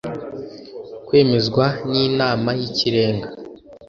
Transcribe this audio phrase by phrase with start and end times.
[1.07, 3.27] kwemezwa n Inama y Ikirenga